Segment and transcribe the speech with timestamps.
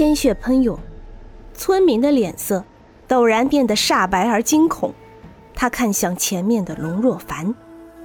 [0.00, 0.78] 鲜血喷涌，
[1.52, 2.64] 村民的脸色
[3.06, 4.94] 陡然变得煞白而惊恐。
[5.54, 7.54] 他看向前面的龙若凡，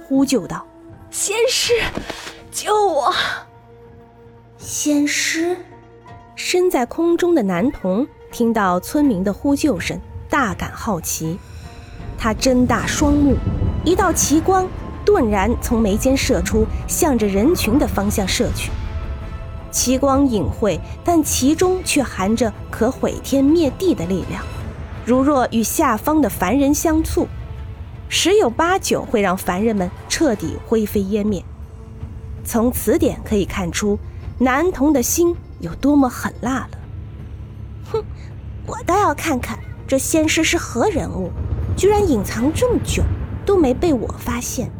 [0.06, 0.66] 呼救道
[1.10, 1.72] ：“仙师，
[2.50, 3.10] 救我！”
[4.60, 5.56] 仙师，
[6.34, 11.38] 身在空中的男童听到村民的呼救声，大感好奇。
[12.18, 13.36] 他睁大双目，
[13.86, 14.68] 一道奇光
[15.02, 18.70] 顿然从眉间射出，向着人群的方向射去。
[19.76, 24.42] 其光隐晦，但其中却含着可毁天灭地的力量，
[25.04, 27.28] 如若与下方的凡人相触，
[28.08, 31.44] 十有八九会让凡人们彻底灰飞烟灭。
[32.42, 33.98] 从此点可以看出，
[34.38, 36.70] 男童的心有多么狠辣了。
[37.92, 38.02] 哼，
[38.64, 41.30] 我倒要看看这仙师是何人物，
[41.76, 43.02] 居然隐藏这么久
[43.44, 44.70] 都没被我发现。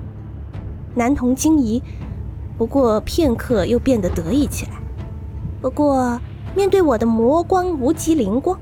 [0.94, 1.82] 男童惊疑，
[2.56, 4.72] 不过片刻又变得得意起来。
[5.60, 6.20] 不过，
[6.54, 8.58] 面对我的魔光无极灵光，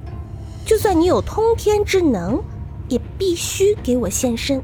[0.65, 2.43] 就算你有通天之能，
[2.89, 4.63] 也必须给我现身。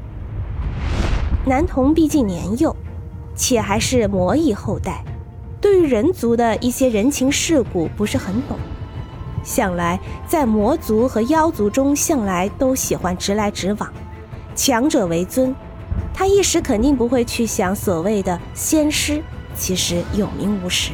[1.45, 2.75] 男童毕竟年幼，
[3.35, 5.03] 且还是魔裔后代，
[5.59, 8.57] 对于人族的一些人情世故不是很懂。
[9.43, 13.91] 想来在魔族和妖族中，向来都喜欢直来直往，
[14.55, 15.53] 强者为尊。
[16.13, 19.21] 他一时肯定不会去想所谓的仙师，
[19.55, 20.91] 其实有名无实。